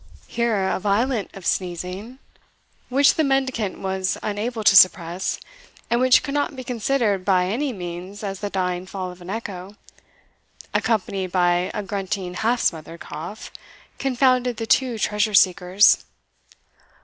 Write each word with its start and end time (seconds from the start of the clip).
Here 0.25 0.67
a 0.67 0.79
violent 0.79 1.29
of 1.35 1.45
sneezing, 1.45 2.17
which 2.89 3.13
the 3.13 3.23
mendicant 3.23 3.77
was 3.81 4.17
unable 4.23 4.63
to 4.63 4.75
suppress, 4.75 5.39
and 5.91 5.99
which 6.01 6.23
could 6.23 6.33
not 6.33 6.55
be 6.55 6.63
considered 6.63 7.23
by 7.23 7.45
any 7.45 7.71
means 7.71 8.23
as 8.23 8.39
the 8.39 8.49
dying 8.49 8.87
fall 8.87 9.11
of 9.11 9.21
an 9.21 9.29
echo, 9.29 9.75
accompanied 10.73 11.31
by 11.31 11.69
a 11.75 11.83
grunting 11.83 12.33
half 12.33 12.61
smothered 12.61 12.99
cough, 12.99 13.51
confounded 13.99 14.57
the 14.57 14.65
two 14.65 14.97
treasure 14.97 15.35
seekers. 15.35 16.03